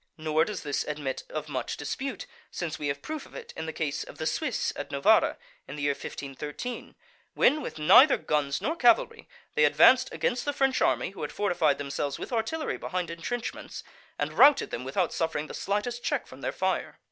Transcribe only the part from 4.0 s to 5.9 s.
of the Swiss at Novara, in the